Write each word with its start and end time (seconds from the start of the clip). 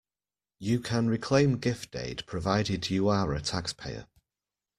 You 0.57 0.79
can 0.79 1.09
reclaim 1.11 1.57
gift 1.59 1.95
aid 1.95 2.23
provided 2.25 2.89
you 2.89 3.07
are 3.09 3.31
a 3.35 3.39
taxpayer. 3.39 4.07